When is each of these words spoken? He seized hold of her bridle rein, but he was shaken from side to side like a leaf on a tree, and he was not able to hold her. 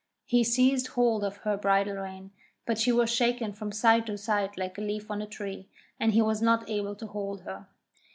He 0.25 0.43
seized 0.43 0.87
hold 0.87 1.23
of 1.23 1.37
her 1.45 1.55
bridle 1.55 1.97
rein, 1.97 2.31
but 2.65 2.79
he 2.79 2.91
was 2.91 3.11
shaken 3.13 3.53
from 3.53 3.71
side 3.71 4.07
to 4.07 4.17
side 4.17 4.57
like 4.57 4.79
a 4.79 4.81
leaf 4.81 5.11
on 5.11 5.21
a 5.21 5.27
tree, 5.27 5.67
and 5.99 6.11
he 6.13 6.23
was 6.23 6.41
not 6.41 6.67
able 6.67 6.95
to 6.95 7.05
hold 7.05 7.41
her. 7.41 7.67